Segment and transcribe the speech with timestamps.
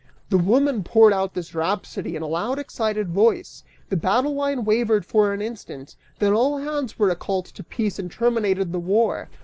[0.31, 5.05] The woman poured out this rhapsody in a loud excited voice, the battle line wavered
[5.05, 9.29] for an instant, then all hands were recalled to peace and terminated the war.